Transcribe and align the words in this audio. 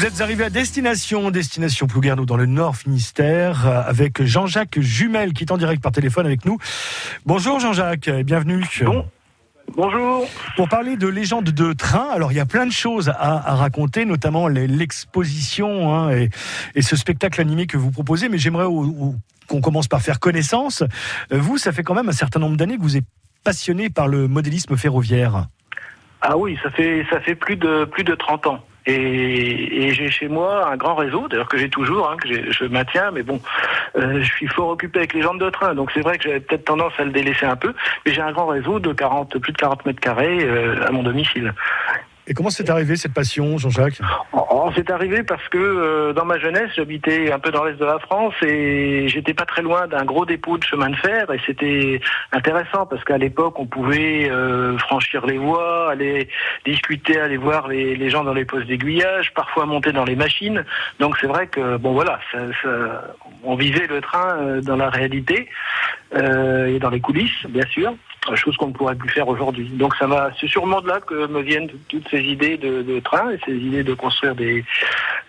Vous 0.00 0.06
êtes 0.06 0.20
arrivé 0.22 0.44
à 0.44 0.50
destination, 0.50 1.30
destination 1.30 1.86
Plouguerneau 1.86 2.24
dans 2.24 2.38
le 2.38 2.46
Nord 2.46 2.76
Finistère, 2.76 3.66
avec 3.66 4.22
Jean-Jacques 4.22 4.80
Jumel 4.80 5.34
qui 5.34 5.44
est 5.44 5.52
en 5.52 5.58
direct 5.58 5.82
par 5.82 5.92
téléphone 5.92 6.24
avec 6.24 6.46
nous. 6.46 6.58
Bonjour 7.26 7.60
Jean-Jacques, 7.60 8.08
bienvenue. 8.08 8.64
Bon. 8.82 9.04
Bonjour. 9.76 10.26
Pour 10.56 10.68
parler 10.68 10.96
de 10.96 11.06
légendes 11.06 11.50
de 11.50 11.72
train, 11.72 12.08
alors 12.10 12.32
il 12.32 12.36
y 12.36 12.40
a 12.40 12.46
plein 12.46 12.66
de 12.66 12.72
choses 12.72 13.08
à, 13.08 13.54
raconter, 13.54 14.04
notamment 14.04 14.48
l'exposition 14.48 15.94
hein, 15.94 16.10
et, 16.74 16.82
ce 16.82 16.96
spectacle 16.96 17.40
animé 17.40 17.66
que 17.66 17.76
vous 17.76 17.90
proposez, 17.90 18.28
mais 18.28 18.38
j'aimerais 18.38 18.66
qu'on 19.46 19.60
commence 19.60 19.86
par 19.86 20.02
faire 20.02 20.18
connaissance. 20.18 20.82
Vous, 21.30 21.58
ça 21.58 21.72
fait 21.72 21.82
quand 21.82 21.94
même 21.94 22.08
un 22.08 22.12
certain 22.12 22.40
nombre 22.40 22.56
d'années 22.56 22.78
que 22.78 22.82
vous 22.82 22.96
êtes 22.96 23.04
passionné 23.44 23.90
par 23.90 24.08
le 24.08 24.28
modélisme 24.28 24.76
ferroviaire. 24.76 25.46
Ah 26.22 26.36
oui, 26.36 26.58
ça 26.62 26.70
fait 26.70 27.34
plus 27.34 27.56
de 27.56 27.84
plus 27.84 28.04
de 28.04 28.14
30 28.14 28.46
ans. 28.46 28.64
Et, 28.86 29.92
j'ai 29.92 30.10
chez 30.10 30.28
moi 30.28 30.70
un 30.70 30.76
grand 30.76 30.94
réseau, 30.94 31.28
d'ailleurs 31.28 31.48
que 31.48 31.58
j'ai 31.58 31.68
toujours, 31.68 32.10
hein, 32.10 32.16
que 32.16 32.50
je 32.50 32.64
maintiens, 32.64 33.10
mais 33.10 33.22
bon, 33.22 33.40
euh, 33.96 34.22
je 34.22 34.32
suis 34.32 34.46
fort 34.46 34.68
occupé 34.68 35.00
avec 35.00 35.12
les 35.12 35.22
jambes 35.22 35.40
de 35.40 35.50
train, 35.50 35.74
donc 35.74 35.90
c'est 35.92 36.00
vrai 36.00 36.16
que 36.16 36.24
j'avais 36.24 36.40
peut-être 36.40 36.64
tendance 36.64 36.92
à 36.98 37.04
le 37.04 37.10
délaisser 37.10 37.46
un 37.46 37.56
peu, 37.56 37.74
mais 38.06 38.14
j'ai 38.14 38.22
un 38.22 38.32
grand 38.32 38.46
réseau 38.46 38.80
de 38.80 38.92
40, 38.92 39.38
plus 39.38 39.52
de 39.52 39.58
40 39.58 39.84
mètres 39.84 40.00
carrés 40.00 40.44
euh, 40.44 40.86
à 40.86 40.90
mon 40.92 41.02
domicile. 41.02 41.52
Et 42.30 42.32
comment 42.32 42.50
c'est 42.50 42.70
arrivé 42.70 42.94
cette 42.94 43.12
passion, 43.12 43.58
Jean-Jacques 43.58 44.00
oh, 44.32 44.70
C'est 44.76 44.88
arrivé 44.92 45.24
parce 45.24 45.48
que 45.48 45.58
euh, 45.58 46.12
dans 46.12 46.24
ma 46.24 46.38
jeunesse, 46.38 46.70
j'habitais 46.76 47.32
un 47.32 47.40
peu 47.40 47.50
dans 47.50 47.64
l'est 47.64 47.74
de 47.74 47.84
la 47.84 47.98
France 47.98 48.34
et 48.42 49.08
j'étais 49.08 49.34
pas 49.34 49.46
très 49.46 49.62
loin 49.62 49.88
d'un 49.88 50.04
gros 50.04 50.24
dépôt 50.24 50.56
de 50.56 50.62
chemin 50.62 50.90
de 50.90 50.94
fer 50.94 51.28
et 51.32 51.40
c'était 51.44 52.00
intéressant 52.30 52.86
parce 52.86 53.02
qu'à 53.02 53.18
l'époque, 53.18 53.58
on 53.58 53.66
pouvait 53.66 54.30
euh, 54.30 54.78
franchir 54.78 55.26
les 55.26 55.38
voies, 55.38 55.90
aller 55.90 56.28
discuter, 56.64 57.18
aller 57.18 57.36
voir 57.36 57.66
les, 57.66 58.10
gens 58.10 58.22
dans 58.22 58.34
les 58.34 58.44
postes 58.44 58.68
d'aiguillage, 58.68 59.34
parfois 59.34 59.66
monter 59.66 59.90
dans 59.90 60.04
les 60.04 60.14
machines. 60.14 60.64
Donc 61.00 61.16
c'est 61.20 61.26
vrai 61.26 61.48
que 61.48 61.78
bon 61.78 61.94
voilà, 61.94 62.20
on 63.42 63.56
vivait 63.56 63.88
le 63.88 64.00
train 64.00 64.36
euh, 64.38 64.60
dans 64.60 64.76
la 64.76 64.88
réalité 64.88 65.48
et 66.14 66.78
dans 66.80 66.90
les 66.90 67.00
coulisses, 67.00 67.46
bien 67.48 67.66
sûr 67.66 67.92
chose 68.36 68.56
qu'on 68.56 68.68
ne 68.68 68.72
pourrait 68.72 68.94
plus 68.94 69.08
faire 69.08 69.28
aujourd'hui. 69.28 69.68
Donc 69.68 69.94
ça 69.96 70.06
va, 70.06 70.30
c'est 70.40 70.48
sûrement 70.48 70.80
de 70.80 70.88
là 70.88 71.00
que 71.00 71.26
me 71.26 71.40
viennent 71.42 71.68
toutes 71.88 72.08
ces 72.10 72.20
idées 72.20 72.56
de, 72.56 73.00
train 73.00 73.30
et 73.30 73.38
ces 73.44 73.56
idées 73.56 73.84
de 73.84 73.94
construire 73.94 74.34
des, 74.34 74.64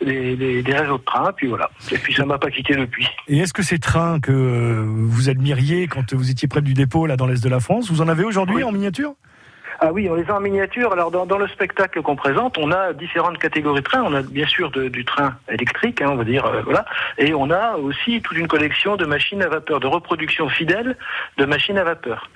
des, 0.02 0.63
réseaux 0.67 0.97
de 0.97 1.03
train. 1.03 1.31
Puis 1.35 1.47
voilà. 1.47 1.69
Et 1.91 1.97
puis 1.97 2.13
ça 2.13 2.25
m'a 2.25 2.38
pas 2.38 2.49
quitté 2.49 2.75
depuis. 2.75 3.07
Et 3.27 3.39
est-ce 3.39 3.53
que 3.53 3.63
ces 3.63 3.79
trains 3.79 4.19
que 4.19 4.31
vous 4.31 5.29
admiriez 5.29 5.88
quand 5.88 6.13
vous 6.13 6.31
étiez 6.31 6.47
près 6.47 6.61
du 6.61 6.73
dépôt 6.73 7.05
là 7.05 7.17
dans 7.17 7.27
l'est 7.27 7.44
de 7.44 7.49
la 7.49 7.59
France, 7.59 7.89
vous 7.91 8.02
en 8.02 8.07
avez 8.07 8.23
aujourd'hui 8.23 8.63
en 8.63 8.72
miniature? 8.72 9.13
Ah 9.83 9.91
oui, 9.91 10.07
on 10.07 10.13
les 10.13 10.29
a 10.29 10.35
en 10.35 10.39
miniature. 10.39 10.94
Alors 10.94 11.09
dans, 11.09 11.38
le 11.39 11.47
spectacle 11.47 12.03
qu'on 12.03 12.16
présente, 12.16 12.59
on 12.59 12.72
a 12.72 12.94
différentes 12.94 13.39
catégories 13.39 13.79
de 13.79 13.85
trains. 13.85 14.03
On 14.03 14.13
a 14.13 14.22
bien 14.22 14.45
sûr 14.45 14.69
du 14.69 15.03
train 15.05 15.35
électrique, 15.49 16.03
hein, 16.03 16.09
on 16.11 16.17
va 16.17 16.23
dire, 16.23 16.45
euh, 16.45 16.61
voilà, 16.61 16.85
et 17.17 17.33
on 17.33 17.49
a 17.49 17.77
aussi 17.77 18.22
toute 18.22 18.38
une 18.38 18.47
collection 18.47 18.95
de 18.95 19.05
machines 19.05 19.41
à 19.41 19.47
vapeur, 19.47 19.79
de 19.79 19.88
reproduction 19.88 20.49
fidèle 20.49 20.95
de 21.38 21.45
machines 21.45 21.79
à 21.79 21.83
vapeur. 21.83 22.29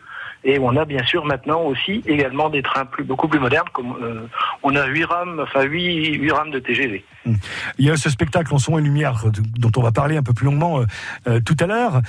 Et 0.44 0.60
on 0.60 0.76
a 0.76 0.86
bien 0.86 1.04
sûr 1.06 1.26
maintenant 1.26 1.62
aussi 1.64 2.04
également 2.06 2.50
des 2.50 2.62
trains 2.62 2.88
beaucoup 3.04 3.28
plus 3.28 3.40
modernes, 3.40 3.68
comme 3.74 3.96
euh, 4.02 4.28
on 4.64 4.76
a 4.76 4.86
8 4.86 5.04
rames, 5.06 5.40
enfin 5.42 5.64
8, 5.64 6.18
8 6.18 6.32
rames 6.32 6.52
de 6.52 6.60
TGV. 6.60 7.04
Hmm. 7.26 7.34
Il 7.80 7.86
y 7.86 7.90
a 7.90 7.98
ce 7.98 8.10
spectacle 8.10 8.54
en 8.54 8.60
son 8.60 8.78
et 8.78 8.82
lumière 8.82 9.26
dont 9.58 9.72
on 9.78 9.82
va 9.82 9.92
parler 9.92 10.18
un 10.18 10.24
peu 10.24 10.34
plus 10.34 10.46
longuement 10.46 10.80
euh, 10.80 10.86
euh, 11.28 11.40
tout 11.40 11.58
à 11.60 11.66
l'heure. 11.66 12.02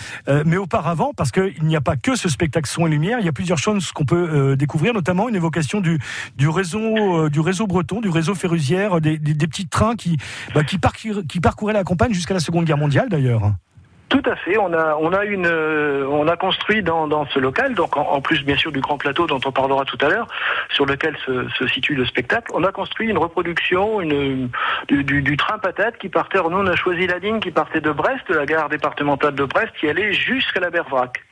mais 0.45 0.57
auparavant, 0.57 1.13
parce 1.17 1.31
qu'il 1.31 1.65
n'y 1.65 1.77
a 1.77 1.81
pas 1.81 1.97
que 1.97 2.17
ce 2.17 2.29
spectacle 2.29 2.69
son 2.69 2.87
et 2.87 2.91
lumière, 2.91 3.19
il 3.21 3.27
y 3.27 3.29
a 3.29 3.33
plusieurs 3.33 3.59
choses 3.59 3.93
qu'on 3.93 4.05
peut 4.05 4.57
découvrir, 4.57 4.93
notamment 4.93 5.29
une 5.29 5.37
évocation 5.37 5.81
du, 5.81 5.99
réseau, 6.49 7.67
breton, 7.67 8.01
du 8.01 8.09
réseau 8.09 8.35
ferroviaire, 8.35 9.01
des, 9.01 9.19
petits 9.19 9.69
trains 9.69 9.95
bah, 10.55 10.65
qui 10.65 11.41
parcouraient 11.41 11.73
la 11.73 11.85
campagne 11.85 12.13
jusqu'à 12.13 12.35
la 12.35 12.41
Seconde 12.41 12.65
Guerre 12.65 12.79
mondiale 12.79 13.09
d'ailleurs. 13.09 13.53
Tout 14.09 14.23
à 14.25 14.37
fait. 14.37 14.57
On 14.57 14.73
a, 14.73 14.97
on 15.01 15.13
a 15.13 15.25
une, 15.25 15.47
euh, 15.47 16.07
on 16.09 16.29
a 16.29 16.37
construit 16.37 16.83
dans, 16.83 17.27
ce 17.27 17.39
local, 17.41 17.75
donc 17.75 17.97
en, 17.97 18.21
plus 18.21 18.45
bien 18.45 18.57
sûr 18.57 18.71
du 18.71 18.81
grand 18.81 18.99
plateau 18.99 19.27
dont 19.27 19.41
on 19.45 19.51
parlera 19.51 19.85
tout 19.85 19.99
à 20.01 20.09
l'heure, 20.09 20.29
sur 20.71 20.87
lequel 20.87 21.17
se, 21.27 21.67
situe 21.67 21.95
le 21.95 22.07
spectacle. 22.07 22.53
On 22.55 22.63
a 22.63 22.71
construit 22.71 23.09
une 23.09 23.19
reproduction, 23.19 24.01
une, 24.01 24.49
du, 24.89 25.23
du, 25.23 25.37
train 25.37 25.59
patate 25.59 25.99
qui 25.99 26.09
partait. 26.09 26.39
Nous, 26.39 26.57
on 26.57 26.67
a 26.67 26.77
choisi 26.77 27.07
la 27.07 27.19
ligne 27.19 27.41
qui 27.41 27.51
partait 27.51 27.81
de 27.81 27.91
Brest, 27.91 28.29
la 28.29 28.47
gare 28.47 28.69
départementale 28.69 29.35
de 29.35 29.45
Brest, 29.45 29.73
qui 29.81 29.89
allait 29.89 30.13
jusqu'à 30.13 30.61
la 30.61 30.71
Bervrac. 30.71 31.25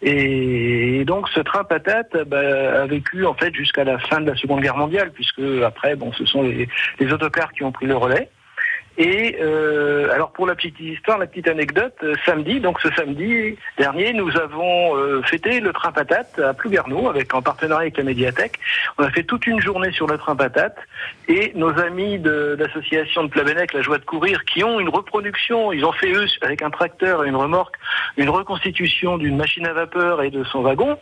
Et 0.00 1.04
donc 1.04 1.28
ce 1.30 1.40
train 1.40 1.64
patate 1.64 2.16
bah, 2.28 2.82
a 2.82 2.86
vécu 2.86 3.26
en 3.26 3.34
fait 3.34 3.52
jusqu'à 3.52 3.82
la 3.82 3.98
fin 3.98 4.20
de 4.20 4.30
la 4.30 4.36
Seconde 4.36 4.60
Guerre 4.60 4.76
mondiale, 4.76 5.10
puisque 5.12 5.42
après, 5.66 5.96
bon, 5.96 6.12
ce 6.12 6.24
sont 6.24 6.42
les 6.42 7.12
autocars 7.12 7.52
qui 7.52 7.64
ont 7.64 7.72
pris 7.72 7.86
le 7.86 7.96
relais. 7.96 8.30
Et 9.00 9.36
euh, 9.40 10.12
alors 10.12 10.32
pour 10.32 10.44
la 10.44 10.56
petite 10.56 10.80
histoire, 10.80 11.18
la 11.18 11.28
petite 11.28 11.46
anecdote, 11.46 11.94
euh, 12.02 12.14
samedi, 12.26 12.58
donc 12.58 12.80
ce 12.80 12.90
samedi 12.90 13.56
dernier, 13.78 14.12
nous 14.12 14.36
avons 14.36 14.96
euh, 14.96 15.22
fêté 15.22 15.60
le 15.60 15.72
train 15.72 15.92
patate 15.92 16.36
à 16.40 16.52
Plouguerneau 16.52 17.08
avec 17.08 17.32
en 17.32 17.40
partenariat 17.40 17.82
avec 17.82 17.96
la 17.96 18.02
médiathèque. 18.02 18.58
On 18.98 19.04
a 19.04 19.10
fait 19.10 19.22
toute 19.22 19.46
une 19.46 19.60
journée 19.60 19.92
sur 19.92 20.08
le 20.08 20.18
train 20.18 20.34
patate 20.34 20.76
et 21.28 21.52
nos 21.54 21.78
amis 21.78 22.18
de 22.18 22.56
l'association 22.58 23.22
de 23.22 23.28
Plabennec, 23.28 23.72
la 23.72 23.82
joie 23.82 23.98
de 23.98 24.04
courir, 24.04 24.44
qui 24.44 24.64
ont 24.64 24.80
une 24.80 24.88
reproduction, 24.88 25.70
ils 25.70 25.84
ont 25.84 25.92
fait 25.92 26.12
eux 26.12 26.26
avec 26.42 26.62
un 26.62 26.70
tracteur 26.70 27.24
et 27.24 27.28
une 27.28 27.36
remorque 27.36 27.76
une 28.16 28.30
reconstitution 28.30 29.16
d'une 29.16 29.36
machine 29.36 29.64
à 29.66 29.72
vapeur 29.72 30.22
et 30.22 30.30
de 30.30 30.42
son 30.42 30.62
wagon. 30.62 30.98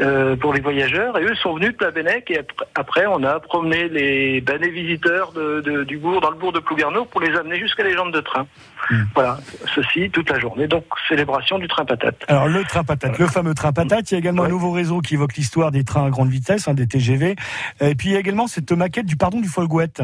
Euh, 0.00 0.36
pour 0.36 0.54
les 0.54 0.62
voyageurs. 0.62 1.18
Et 1.18 1.22
eux 1.22 1.34
sont 1.34 1.54
venus 1.54 1.72
de 1.72 1.76
Plabennec 1.76 2.30
et 2.30 2.40
après 2.74 3.04
on 3.06 3.22
a 3.24 3.38
promené 3.40 3.90
les, 3.90 4.40
ben, 4.40 4.58
visiteurs 4.58 5.32
de, 5.32 5.84
du 5.84 5.98
bourg, 5.98 6.22
dans 6.22 6.30
le 6.30 6.36
bourg 6.36 6.50
de 6.50 6.60
Plouguerneau 6.60 7.04
pour 7.04 7.20
les 7.22 7.36
amener 7.36 7.58
jusqu'à 7.58 7.82
les 7.82 7.94
jambes 7.94 8.12
de 8.12 8.20
train. 8.20 8.46
Hmm. 8.90 9.04
Voilà, 9.14 9.38
ceci 9.74 10.10
toute 10.10 10.30
la 10.30 10.38
journée. 10.38 10.66
Donc 10.66 10.84
célébration 11.08 11.58
du 11.58 11.68
train 11.68 11.84
patate. 11.84 12.24
Alors 12.28 12.48
le 12.48 12.64
train 12.64 12.84
patate, 12.84 13.18
le 13.18 13.26
fameux 13.26 13.54
train 13.54 13.72
patate. 13.72 14.10
Il 14.10 14.14
y 14.14 14.16
a 14.16 14.18
également 14.18 14.44
un 14.44 14.48
nouveau 14.48 14.72
réseau 14.72 15.00
qui 15.00 15.14
évoque 15.14 15.34
l'histoire 15.36 15.70
des 15.70 15.84
trains 15.84 16.06
à 16.06 16.10
grande 16.10 16.30
vitesse, 16.30 16.68
hein, 16.68 16.74
des 16.74 16.86
TGV. 16.86 17.36
Et 17.80 17.94
puis 17.94 18.08
il 18.08 18.12
y 18.12 18.16
a 18.16 18.20
également 18.20 18.46
cette 18.46 18.72
maquette 18.72 19.06
du 19.06 19.16
pardon 19.16 19.40
du 19.40 19.48
Folgouette. 19.48 20.02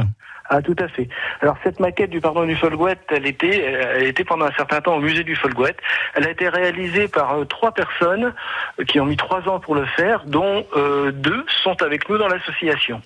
Ah, 0.51 0.63
tout 0.63 0.77
à 0.79 0.89
fait. 0.89 1.09
Alors 1.43 1.57
cette 1.63 1.79
maquette 1.79 2.09
du 2.09 2.21
pardon 2.23 2.47
du 2.47 2.57
Folgouette, 2.57 3.01
elle 3.09 3.27
était, 3.27 3.59
elle 3.61 4.07
était 4.07 4.25
pendant 4.25 4.47
un 4.47 4.53
certain 4.53 4.81
temps 4.81 4.97
au 4.97 5.01
musée 5.01 5.23
du 5.23 5.37
Folgouette. 5.37 5.77
Elle 6.15 6.27
a 6.27 6.31
été 6.31 6.49
réalisée 6.49 7.07
par 7.07 7.35
euh, 7.35 7.45
trois 7.45 7.73
personnes 7.73 8.33
euh, 8.81 8.85
qui 8.85 8.99
ont 8.99 9.05
mis 9.05 9.19
trois 9.19 9.47
ans 9.47 9.61
pour 9.61 9.75
le 9.75 9.85
faire, 9.85 10.25
dont 10.25 10.65
euh, 10.75 11.13
deux 11.13 11.45
sont 11.63 11.83
avec 11.83 12.09
nous 12.09 12.17
dans 12.17 12.29
l'association. 12.29 13.03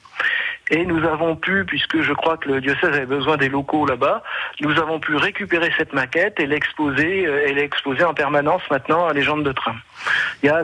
Et 0.74 0.86
nous 0.86 1.04
avons 1.04 1.36
pu, 1.36 1.66
puisque 1.66 2.00
je 2.00 2.14
crois 2.14 2.38
que 2.38 2.48
le 2.48 2.62
diocèse 2.62 2.94
avait 2.94 3.04
besoin 3.04 3.36
des 3.36 3.50
locaux 3.50 3.84
là-bas, 3.84 4.22
nous 4.62 4.72
avons 4.78 4.98
pu 4.98 5.16
récupérer 5.16 5.70
cette 5.76 5.92
maquette 5.92 6.40
et 6.40 6.46
l'exposer, 6.46 7.24
elle 7.24 7.58
est 7.58 7.64
exposée 7.64 8.04
en 8.04 8.14
permanence 8.14 8.62
maintenant 8.70 9.06
à 9.06 9.12
Légende 9.12 9.44
de 9.44 9.52
train. 9.52 9.76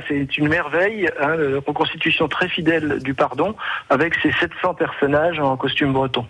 C'est 0.08 0.38
une 0.38 0.48
merveille, 0.48 1.10
hein, 1.20 1.34
une 1.34 1.56
reconstitution 1.56 2.26
très 2.26 2.48
fidèle 2.48 3.02
du 3.02 3.12
pardon, 3.12 3.54
avec 3.91 4.14
ses 4.22 4.32
700 4.32 4.74
personnages 4.74 5.41
en 5.41 5.58
costume 5.58 5.92
breton. 5.92 6.26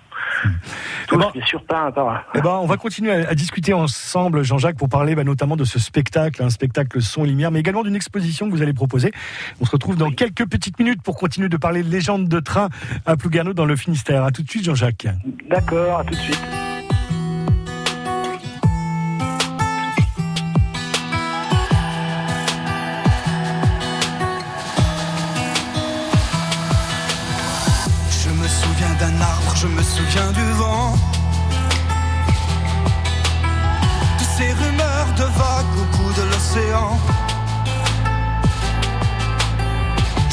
Tous, 1.09 1.17
bien 1.17 1.45
sûr, 1.45 1.65
pas 1.65 1.87
un 1.87 1.93
par 1.93 2.09
un. 2.09 2.23
On 2.45 2.67
va 2.67 2.77
continuer 2.77 3.13
à, 3.13 3.35
discuter 3.35 3.73
ensemble, 3.73 4.43
Jean-Jacques, 4.43 4.77
pour 4.77 4.89
parler 4.89 5.15
bah, 5.15 5.25
notamment 5.25 5.57
de 5.57 5.65
ce 5.65 5.79
spectacle, 5.79 6.43
un 6.43 6.51
spectacle 6.51 7.01
son 7.01 7.25
et 7.25 7.29
lumière, 7.29 7.51
mais 7.51 7.61
également 7.61 7.83
d'une 7.83 7.97
exposition 7.97 8.47
que 8.47 8.53
vous 8.53 8.63
allez 8.63 8.73
proposer. 8.73 9.13
On 9.61 9.65
se 9.65 9.71
retrouve 9.71 9.97
dans 9.97 10.11
quelques 10.11 10.47
petites 10.47 10.79
minutes 10.79 11.03
pour 11.03 11.17
continuer 11.17 11.49
de 11.49 11.57
parler 11.57 11.83
de 11.83 11.91
légende 11.91 12.29
de 12.29 12.41
train 12.41 12.69
à 13.07 13.17
Plouguerneau 13.17 13.55
dans 13.55 13.67
le 13.67 13.77
Finistère. 13.77 14.25
À 14.25 14.31
tout 14.31 14.43
de 14.43 14.51
suite, 14.51 14.65
Jean-Jacques. 14.65 15.07
D'accord, 15.49 16.01
à 16.01 16.05
tout 16.05 16.15
de 16.15 16.21
suite. 16.21 16.68
Souviens 30.11 30.33
du 30.33 30.53
vent. 30.53 30.95
De 34.19 34.25
ces 34.37 34.53
rumeurs 34.53 35.13
de 35.17 35.25
vagues 35.25 35.77
au 35.83 35.97
bout 35.97 36.13
de 36.13 36.23
l'océan. 36.31 36.99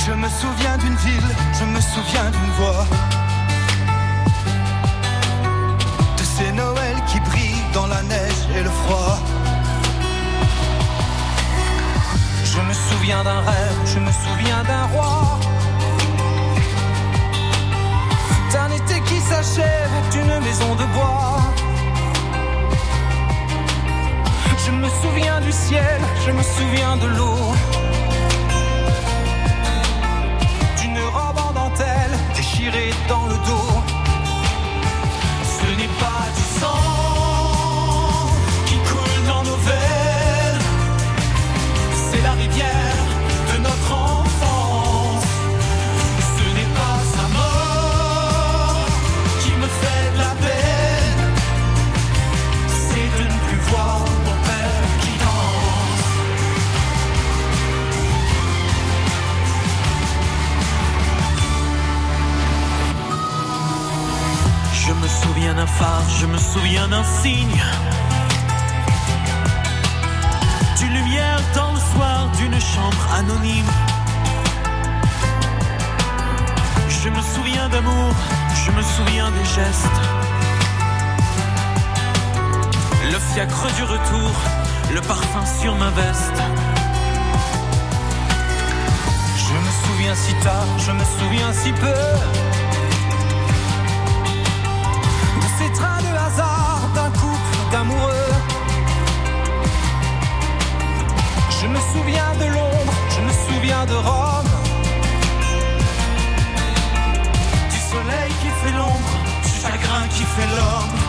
Je 0.06 0.12
me 0.12 0.30
souviens 0.30 0.78
d'une 0.78 0.96
ville, 0.96 1.32
je 1.60 1.66
me 1.66 1.82
souviens 1.82 2.30
d'une 2.32 2.52
voix. 2.60 2.86
De 6.18 6.24
ces 6.24 6.52
Noëls 6.52 7.02
qui 7.08 7.20
brillent 7.20 7.72
dans 7.74 7.88
la 7.88 8.02
neige 8.04 8.42
et 8.56 8.64
le 8.64 8.70
froid. 8.70 9.18
Je 12.44 12.62
me 12.62 12.74
souviens 12.74 13.24
d'un 13.24 13.42
rêve, 13.42 13.80
je 13.86 14.00
me 14.00 14.12
souviens 14.12 14.64
d'un 14.64 14.86
roi. 14.94 15.45
D'une 20.12 20.40
maison 20.44 20.76
de 20.76 20.86
bois. 20.94 21.40
Je 24.66 24.72
me 24.72 24.90
souviens 25.02 25.40
du 25.42 25.52
ciel, 25.52 26.02
je 26.26 26.32
me 26.32 26.44
souviens 26.44 26.98
de 26.98 27.08
l'eau, 27.08 27.54
lumière 70.96 71.40
dans 71.54 71.72
le 71.74 71.80
soir, 71.94 72.30
d'une 72.38 72.60
chambre 72.60 73.04
anonyme. 73.20 73.72
Je 76.90 77.10
me 77.10 77.22
souviens 77.34 77.68
d'amour, 77.70 78.14
je 78.64 78.72
me 78.72 78.82
souviens 78.82 79.30
des 79.38 79.46
gestes. 79.58 80.00
Le 83.12 83.20
fiacre 83.30 83.68
du 83.78 83.84
retour, 83.84 84.32
le 84.94 85.02
parfum 85.02 85.46
sur 85.60 85.76
ma 85.76 85.90
veste. 86.02 86.42
Je 89.46 89.56
me 89.66 89.72
souviens 89.84 90.16
si 90.16 90.34
tard, 90.46 90.70
je 90.86 90.92
me 90.92 91.06
souviens 91.18 91.52
si 91.62 91.72
peu. 91.84 92.00
De 95.42 95.48
ces 95.58 95.72
trains 95.80 96.02
de 96.08 96.14
hasard 96.26 96.82
d'un 96.96 97.12
couple 97.22 97.58
d'amoureux. 97.72 98.25
Je 101.66 101.70
me 101.72 101.80
souviens 101.80 102.32
de 102.40 102.46
Londres, 102.46 102.94
je 103.10 103.22
me 103.22 103.32
souviens 103.32 103.86
de 103.88 103.96
Rome. 103.96 104.52
Du 107.72 107.80
soleil 107.92 108.32
qui 108.40 108.50
fait 108.62 108.78
l'ombre, 108.78 109.16
du 109.44 109.50
chagrin 109.50 110.08
qui 110.10 110.24
fait 110.36 110.48
l'homme. 110.56 111.05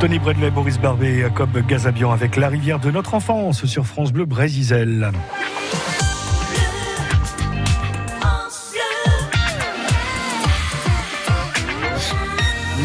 Tony 0.00 0.20
Bradley, 0.20 0.50
Boris 0.50 0.78
Barbet 0.78 1.08
et 1.08 1.20
Jacob 1.22 1.50
Gazabian 1.66 2.12
avec 2.12 2.36
La 2.36 2.48
rivière 2.48 2.78
de 2.78 2.90
notre 2.90 3.14
enfance 3.14 3.64
sur 3.64 3.84
France 3.84 4.12
Bleu 4.12 4.26
Brésisel. 4.26 5.10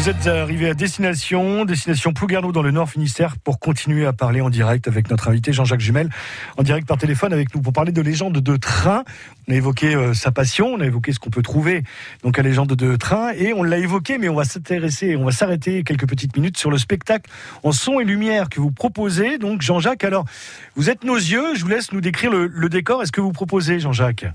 Vous 0.04 0.10
êtes 0.10 0.26
arrivé 0.26 0.68
à 0.68 0.74
destination, 0.74 1.64
destination 1.64 2.12
Plougarneau 2.12 2.52
dans 2.52 2.60
le 2.60 2.70
Nord 2.70 2.90
Finistère 2.90 3.38
pour 3.38 3.58
continuer 3.58 4.04
à 4.04 4.12
parler 4.12 4.42
en 4.42 4.50
direct 4.50 4.86
avec 4.86 5.08
notre 5.08 5.28
invité 5.28 5.54
Jean-Jacques 5.54 5.80
Jumel, 5.80 6.10
en 6.58 6.62
direct 6.62 6.86
par 6.86 6.98
téléphone 6.98 7.32
avec 7.32 7.54
nous 7.54 7.62
pour 7.62 7.72
parler 7.72 7.90
de 7.90 8.02
légende 8.02 8.38
de 8.38 8.56
train. 8.58 9.04
On 9.48 9.52
a 9.52 9.54
évoqué 9.56 9.94
euh, 9.94 10.12
sa 10.12 10.30
passion, 10.30 10.66
on 10.66 10.80
a 10.80 10.84
évoqué 10.84 11.14
ce 11.14 11.18
qu'on 11.18 11.30
peut 11.30 11.40
trouver 11.40 11.84
donc 12.22 12.38
à 12.38 12.42
légende 12.42 12.74
de 12.74 12.96
train 12.96 13.32
et 13.32 13.54
on 13.54 13.62
l'a 13.62 13.78
évoqué, 13.78 14.18
mais 14.18 14.28
on 14.28 14.34
va 14.34 14.44
s'intéresser, 14.44 15.16
on 15.16 15.24
va 15.24 15.32
s'arrêter 15.32 15.84
quelques 15.84 16.06
petites 16.06 16.36
minutes 16.36 16.58
sur 16.58 16.70
le 16.70 16.76
spectacle 16.76 17.30
en 17.62 17.72
son 17.72 17.98
et 17.98 18.04
lumière 18.04 18.50
que 18.50 18.60
vous 18.60 18.72
proposez. 18.72 19.38
Donc 19.38 19.62
Jean-Jacques, 19.62 20.04
alors 20.04 20.26
vous 20.76 20.90
êtes 20.90 21.04
nos 21.04 21.16
yeux, 21.16 21.54
je 21.54 21.62
vous 21.62 21.68
laisse 21.68 21.92
nous 21.92 22.02
décrire 22.02 22.30
le, 22.30 22.46
le 22.46 22.68
décor. 22.68 23.02
Est-ce 23.02 23.12
que 23.12 23.22
vous 23.22 23.32
proposez, 23.32 23.80
Jean-Jacques? 23.80 24.26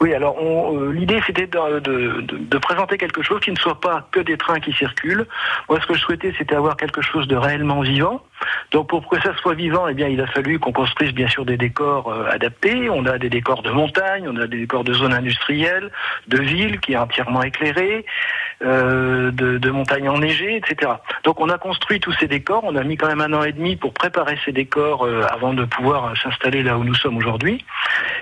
Oui, 0.00 0.12
alors 0.12 0.36
euh, 0.42 0.92
l'idée 0.92 1.20
c'était 1.26 1.46
de, 1.46 1.78
de- 1.80 2.20
de- 2.20 2.58
présenter 2.58 2.98
quelque 2.98 3.22
chose 3.22 3.40
qui 3.40 3.50
ne 3.50 3.56
soit 3.56 3.80
pas 3.80 4.06
que 4.12 4.20
des 4.20 4.36
trains 4.36 4.60
qui 4.60 4.72
circulent. 4.72 5.26
Moi, 5.70 5.78
ce 5.80 5.86
que 5.86 5.94
je 5.94 6.00
souhaitais, 6.00 6.34
c'était 6.36 6.54
avoir 6.54 6.76
quelque 6.76 7.00
chose 7.00 7.26
de 7.28 7.36
réellement 7.36 7.80
vivant. 7.80 8.22
Donc, 8.72 8.88
pour 8.88 9.08
que 9.08 9.18
ça 9.22 9.34
soit 9.36 9.54
vivant, 9.54 9.88
eh 9.88 9.94
bien, 9.94 10.08
il 10.08 10.20
a 10.20 10.26
fallu 10.26 10.58
qu'on 10.58 10.72
construise 10.72 11.12
bien 11.12 11.28
sûr 11.28 11.46
des 11.46 11.56
décors 11.56 12.12
euh, 12.12 12.28
adaptés. 12.30 12.90
On 12.90 13.06
a 13.06 13.16
des 13.18 13.30
décors 13.30 13.62
de 13.62 13.70
montagne, 13.70 14.26
on 14.28 14.36
a 14.36 14.46
des 14.46 14.58
décors 14.58 14.84
de 14.84 14.92
zones 14.92 15.14
industrielles, 15.14 15.90
de 16.28 16.38
villes 16.38 16.78
qui 16.80 16.92
est 16.92 16.96
entièrement 16.98 17.42
éclairées, 17.42 18.04
euh, 18.62 19.30
de, 19.30 19.56
de 19.58 19.70
montagnes 19.70 20.08
enneigées, 20.10 20.56
etc. 20.56 20.92
Donc, 21.24 21.40
on 21.40 21.48
a 21.48 21.56
construit 21.56 22.00
tous 22.00 22.12
ces 22.12 22.26
décors. 22.26 22.64
On 22.64 22.76
a 22.76 22.82
mis 22.84 22.96
quand 22.96 23.06
même 23.08 23.20
un 23.22 23.32
an 23.32 23.44
et 23.44 23.52
demi 23.52 23.76
pour 23.76 23.94
préparer 23.94 24.38
ces 24.44 24.52
décors 24.52 25.06
euh, 25.06 25.22
avant 25.30 25.54
de 25.54 25.64
pouvoir 25.64 26.06
euh, 26.06 26.14
s'installer 26.22 26.62
là 26.62 26.76
où 26.76 26.84
nous 26.84 26.94
sommes 26.94 27.16
aujourd'hui. 27.16 27.64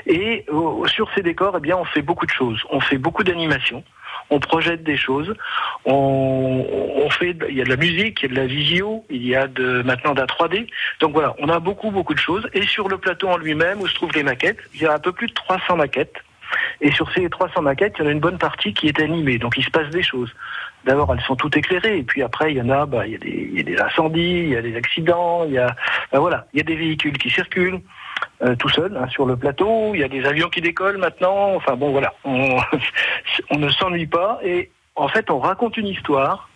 Et 0.07 0.45
euh, 0.53 0.87
sur 0.87 1.09
ces 1.15 1.23
décors, 1.23 1.55
eh 1.57 1.61
bien, 1.61 1.77
on 1.77 1.85
fait 1.85 2.03
beaucoup 2.03 2.27
de 2.27 2.31
choses. 2.31 2.63
On 2.71 2.81
fait 2.81 2.99
beaucoup 2.99 3.25
d'animations. 3.25 3.83
On 4.31 4.39
projette 4.39 4.83
des 4.83 4.97
choses. 4.97 5.35
On, 5.85 6.67
on 7.05 7.11
fait, 7.11 7.37
il 7.49 7.57
y 7.57 7.61
a 7.61 7.65
de 7.65 7.71
la 7.71 7.77
musique, 7.77 8.23
il 8.23 8.23
y 8.23 8.27
a 8.27 8.35
de 8.35 8.41
la 8.41 8.47
visio, 8.47 9.05
il 9.11 9.27
y 9.27 9.35
a 9.35 9.47
de 9.47 9.83
maintenant 9.83 10.15
de 10.15 10.21
la 10.21 10.27
3D. 10.27 10.69
Donc 11.01 11.13
voilà, 11.13 11.35
on 11.39 11.49
a 11.49 11.59
beaucoup 11.59 11.91
beaucoup 11.91 12.15
de 12.15 12.19
choses. 12.19 12.49
Et 12.53 12.67
sur 12.67 12.89
le 12.89 12.99
plateau 12.99 13.29
en 13.29 13.37
lui-même, 13.37 13.81
où 13.81 13.87
se 13.87 13.95
trouvent 13.95 14.15
les 14.15 14.23
maquettes, 14.23 14.59
il 14.75 14.83
y 14.83 14.87
a 14.87 14.95
un 14.95 14.99
peu 14.99 15.13
plus 15.13 15.27
de 15.27 15.35
300 15.35 15.77
maquettes. 15.77 16.17
Et 16.81 16.93
sur 16.93 17.11
ces 17.13 17.29
300 17.29 17.63
maquettes, 17.63 17.95
il 17.99 18.03
y 18.03 18.05
en 18.07 18.09
a 18.09 18.13
une 18.13 18.21
bonne 18.21 18.39
partie 18.39 18.73
qui 18.73 18.89
est 18.89 19.01
animée. 19.01 19.39
Donc 19.39 19.57
il 19.57 19.65
se 19.65 19.71
passe 19.71 19.91
des 19.91 20.03
choses. 20.03 20.33
D'abord, 20.85 21.13
elles 21.15 21.25
sont 21.25 21.37
toutes 21.37 21.57
éclairées, 21.57 21.99
et 21.99 22.03
puis 22.03 22.23
après, 22.23 22.53
il 22.53 22.59
y 22.59 22.61
en 22.61 22.69
a, 22.69 22.85
bah, 22.85 23.07
il 23.07 23.13
y 23.13 23.15
a 23.15 23.19
des, 23.19 23.49
il 23.53 23.57
y 23.57 23.61
a 23.61 23.63
des 23.63 23.79
incendies, 23.79 24.41
il 24.41 24.49
y 24.51 24.57
a 24.57 24.61
des 24.61 24.77
accidents, 24.77 25.45
il 25.47 25.53
y 25.53 25.59
a, 25.59 25.75
bah, 26.13 26.19
voilà, 26.19 26.47
il 26.53 26.59
y 26.59 26.61
a 26.61 26.65
des 26.65 26.77
véhicules 26.77 27.17
qui 27.17 27.31
circulent 27.31 27.81
euh, 28.43 28.55
tout 28.57 28.69
seul 28.69 28.97
hein, 28.97 29.09
sur 29.09 29.27
le 29.27 29.37
plateau. 29.37 29.95
Il 29.95 30.01
y 30.01 30.05
a 30.05 30.09
des 30.09 30.25
avions 30.27 30.49
qui 30.49 30.61
décollent 30.61 30.99
maintenant. 30.99 31.55
Enfin 31.55 31.77
bon, 31.77 31.93
voilà, 31.93 32.13
on, 32.25 32.59
ne 33.57 33.69
s'ennuie 33.71 34.07
pas 34.07 34.41
et 34.43 34.71
en 34.97 35.09
fait, 35.09 35.31
on 35.31 35.39
raconte 35.39 35.77
une 35.77 35.87
histoire. 35.87 36.49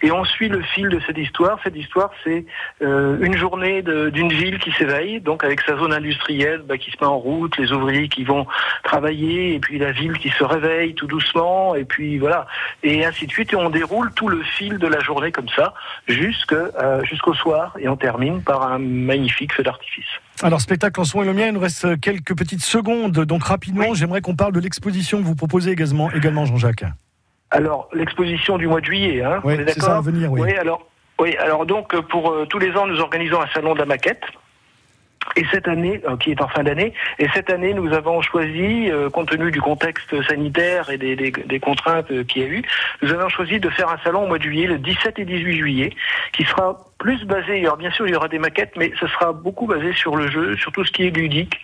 Et 0.00 0.10
on 0.10 0.24
suit 0.24 0.48
le 0.48 0.62
fil 0.62 0.88
de 0.88 1.00
cette 1.06 1.18
histoire. 1.18 1.58
Cette 1.62 1.76
histoire, 1.76 2.10
c'est 2.24 2.44
euh, 2.82 3.18
une 3.20 3.36
journée 3.36 3.82
d'une 3.82 4.32
ville 4.32 4.58
qui 4.58 4.72
s'éveille, 4.72 5.20
donc 5.20 5.44
avec 5.44 5.60
sa 5.60 5.76
zone 5.76 5.92
industrielle 5.92 6.62
bah, 6.62 6.78
qui 6.78 6.90
se 6.90 6.96
met 7.00 7.06
en 7.06 7.18
route, 7.18 7.56
les 7.56 7.72
ouvriers 7.72 8.08
qui 8.08 8.24
vont 8.24 8.46
travailler, 8.84 9.54
et 9.54 9.60
puis 9.60 9.78
la 9.78 9.92
ville 9.92 10.18
qui 10.18 10.30
se 10.30 10.42
réveille 10.42 10.94
tout 10.94 11.06
doucement, 11.06 11.74
et 11.74 11.84
puis 11.84 12.18
voilà, 12.18 12.46
et 12.82 13.04
ainsi 13.04 13.26
de 13.26 13.32
suite. 13.32 13.52
Et 13.52 13.56
on 13.56 13.70
déroule 13.70 14.12
tout 14.14 14.28
le 14.28 14.42
fil 14.42 14.78
de 14.78 14.86
la 14.86 15.00
journée 15.00 15.30
comme 15.30 15.48
ça, 15.48 15.74
euh, 16.08 17.04
jusqu'au 17.04 17.34
soir, 17.34 17.76
et 17.78 17.88
on 17.88 17.96
termine 17.96 18.42
par 18.42 18.62
un 18.62 18.78
magnifique 18.78 19.52
feu 19.52 19.62
d'artifice. 19.62 20.20
Alors, 20.42 20.60
spectacle 20.60 21.00
en 21.00 21.04
son 21.04 21.22
et 21.22 21.26
lumière, 21.26 21.48
il 21.48 21.54
nous 21.54 21.60
reste 21.60 22.00
quelques 22.00 22.36
petites 22.36 22.62
secondes. 22.62 23.12
Donc, 23.12 23.44
rapidement, 23.44 23.94
j'aimerais 23.94 24.20
qu'on 24.20 24.34
parle 24.36 24.52
de 24.52 24.60
l'exposition 24.60 25.18
que 25.18 25.24
vous 25.24 25.34
proposez 25.36 25.70
également, 25.70 26.10
également 26.12 26.44
Jean-Jacques. 26.46 26.84
Alors, 27.50 27.88
l'exposition 27.92 28.58
du 28.58 28.66
mois 28.66 28.80
de 28.80 28.86
juillet, 28.86 29.22
hein, 29.22 29.40
Oui, 29.44 29.54
on 29.56 29.60
est 29.60 29.68
c'est 29.72 29.80
ça, 29.80 29.86
à 29.86 29.88
d'accord 29.90 30.02
venir, 30.02 30.32
oui. 30.32 30.40
Oui, 30.42 30.52
alors, 30.54 30.86
oui, 31.20 31.36
alors 31.36 31.66
donc, 31.66 31.94
pour 32.08 32.30
euh, 32.32 32.46
tous 32.46 32.58
les 32.58 32.72
ans, 32.76 32.86
nous 32.86 32.98
organisons 33.00 33.40
un 33.40 33.46
salon 33.54 33.74
de 33.74 33.78
la 33.80 33.84
maquette. 33.86 34.22
Et 35.36 35.44
cette 35.52 35.68
année, 35.68 36.00
euh, 36.08 36.16
qui 36.16 36.32
est 36.32 36.40
en 36.42 36.48
fin 36.48 36.64
d'année, 36.64 36.92
et 37.20 37.28
cette 37.32 37.48
année, 37.48 37.74
nous 37.74 37.92
avons 37.92 38.20
choisi, 38.22 38.90
euh, 38.90 39.08
compte 39.08 39.28
tenu 39.28 39.52
du 39.52 39.60
contexte 39.60 40.20
sanitaire 40.26 40.90
et 40.90 40.98
des, 40.98 41.14
des- 41.14 41.30
des 41.30 41.60
contraintes 41.60 42.10
euh, 42.10 42.24
qu'il 42.24 42.42
y 42.42 42.44
a 42.44 42.48
eu, 42.48 42.62
nous 43.02 43.12
avons 43.12 43.28
choisi 43.28 43.60
de 43.60 43.70
faire 43.70 43.88
un 43.88 43.98
salon 44.02 44.24
au 44.24 44.26
mois 44.26 44.38
de 44.38 44.42
juillet, 44.42 44.66
le 44.66 44.78
17 44.78 45.20
et 45.20 45.24
18 45.24 45.56
juillet, 45.58 45.92
qui 46.32 46.42
sera 46.44 46.76
plus 47.02 47.24
basé, 47.24 47.58
alors 47.60 47.76
bien 47.76 47.90
sûr 47.90 48.06
il 48.06 48.12
y 48.12 48.16
aura 48.16 48.28
des 48.28 48.38
maquettes, 48.38 48.74
mais 48.76 48.92
ce 49.00 49.06
sera 49.08 49.32
beaucoup 49.32 49.66
basé 49.66 49.92
sur 49.92 50.14
le 50.14 50.30
jeu, 50.30 50.56
sur 50.56 50.70
tout 50.70 50.84
ce 50.84 50.92
qui 50.92 51.02
est 51.06 51.10
ludique. 51.10 51.54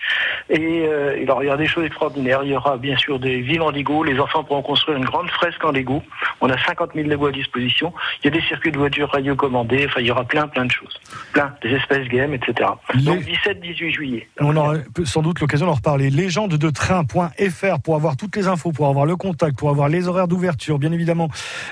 Et, 0.51 0.83
euh, 0.89 1.23
alors 1.23 1.43
il 1.43 1.47
y 1.47 1.49
aura 1.49 1.57
des 1.57 1.67
choses 1.69 1.85
extraordinaires, 1.85 2.41
il 2.43 2.51
y 2.51 2.57
aura 2.57 2.77
bien 2.77 2.97
sûr 2.97 3.21
des 3.21 3.41
villes 3.41 3.61
en 3.63 3.71
Lego, 3.71 4.03
les 4.03 4.19
enfants 4.19 4.43
pourront 4.43 4.63
construire 4.63 4.99
une 4.99 5.05
grande 5.05 5.31
fresque 5.31 5.65
en 5.65 5.71
Lego, 5.71 6.03
on 6.41 6.51
a 6.51 6.59
50 6.67 6.91
000 6.95 7.09
Lego 7.09 7.27
à 7.29 7.33
disposition, 7.33 7.93
il 8.23 8.27
y 8.27 8.29
a 8.29 8.41
des 8.41 8.45
circuits 8.47 8.73
de 8.73 8.79
voitures 8.79 9.11
radiocommandés, 9.13 9.87
enfin 9.87 10.01
il 10.01 10.07
y 10.07 10.11
aura 10.11 10.25
plein 10.25 10.49
plein 10.49 10.65
de 10.65 10.73
choses, 10.73 10.99
plein, 11.33 11.55
des 11.63 11.71
espèces 11.71 12.09
games, 12.09 12.35
etc. 12.35 12.71
Les- 12.95 13.03
Donc 13.03 13.21
17-18 13.21 13.91
juillet. 13.93 14.29
On 14.41 14.57
aura 14.57 14.75
sans 15.05 15.23
doute 15.23 15.41
l'occasion 15.41 15.67
d'en 15.67 15.75
reparler. 15.75 16.11
Légende 16.11 16.55
de 16.57 16.71
train.fr 16.71 17.79
pour 17.85 17.95
avoir 17.95 18.17
toutes 18.17 18.35
les 18.35 18.49
infos, 18.49 18.73
pour 18.73 18.89
avoir 18.89 19.07
le 19.07 19.15
contact, 19.17 19.57
pour 19.57 19.71
avoir 19.71 19.89
les 19.89 20.09
horaires 20.09 20.27
d'ouverture, 20.29 20.79
bien 20.81 20.91
évidemment, 20.93 21.29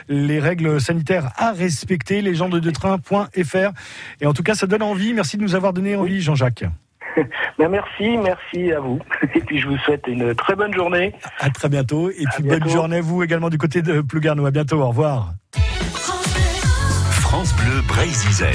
les 0.08 0.38
règles 0.38 0.80
sanitaires 0.80 1.30
à 1.36 1.50
respecter. 1.52 2.22
Légende 2.22 2.60
de 2.60 2.70
train.fr. 2.70 3.55
Et 4.20 4.26
en 4.26 4.32
tout 4.32 4.42
cas, 4.42 4.54
ça 4.54 4.66
donne 4.66 4.82
envie. 4.82 5.14
Merci 5.14 5.36
de 5.36 5.42
nous 5.42 5.54
avoir 5.54 5.72
donné 5.72 5.96
envie, 5.96 6.20
Jean-Jacques. 6.20 6.64
Ben 7.58 7.70
merci, 7.70 8.18
merci 8.18 8.72
à 8.72 8.80
vous. 8.80 8.98
Et 9.34 9.40
puis 9.40 9.58
je 9.58 9.68
vous 9.68 9.78
souhaite 9.78 10.06
une 10.06 10.34
très 10.34 10.54
bonne 10.54 10.74
journée. 10.74 11.14
À 11.40 11.48
très 11.48 11.70
bientôt. 11.70 12.10
Et 12.10 12.24
puis, 12.34 12.44
bonne 12.44 12.68
journée 12.68 12.98
à 12.98 13.00
vous 13.00 13.22
également 13.22 13.48
du 13.48 13.56
côté 13.56 13.80
de 13.80 14.02
Plougarneau. 14.02 14.44
À 14.44 14.50
bientôt. 14.50 14.82
Au 14.82 14.88
revoir. 14.88 15.32
France 17.20 17.54
Bleu 17.56 17.80
Brésil. 17.88 18.46